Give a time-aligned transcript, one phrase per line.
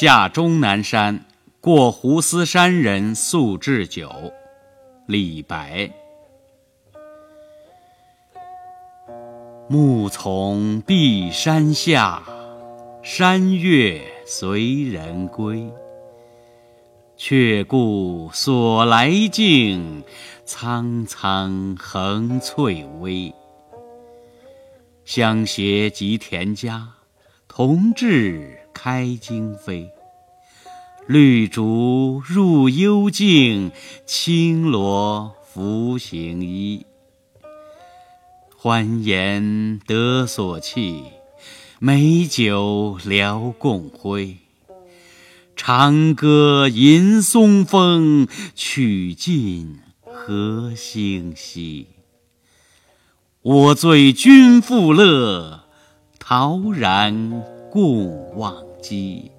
[0.00, 1.26] 下终南山，
[1.60, 4.32] 过斛斯山人宿置酒。
[5.06, 5.90] 李白。
[9.68, 12.22] 暮从碧山下，
[13.02, 15.70] 山月随人归。
[17.18, 20.02] 却顾所来径，
[20.46, 23.34] 苍苍横翠微。
[25.04, 26.88] 相携及田家，
[27.46, 29.90] 同至开荆扉。
[31.06, 33.72] 绿竹入幽径，
[34.06, 36.86] 青萝拂行衣。
[38.56, 41.02] 欢颜得所憩，
[41.78, 44.38] 美酒聊共挥。
[45.54, 51.88] 长歌吟松风，曲尽何星稀。
[53.42, 55.64] 我醉君复乐，
[56.18, 59.30] 陶然共忘机。